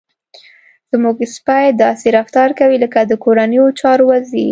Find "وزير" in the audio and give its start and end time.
4.11-4.49